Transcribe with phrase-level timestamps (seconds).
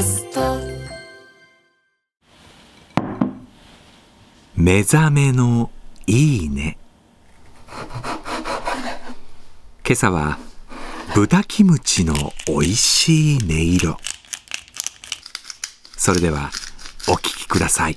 [0.00, 0.40] ャスト。
[4.56, 5.70] 目覚めの
[6.06, 6.78] いいね。
[9.86, 10.38] 今朝は
[11.14, 12.14] 豚キムチの
[12.48, 13.96] おいしい音色。
[15.96, 16.50] それでは
[17.08, 17.96] お聴きください。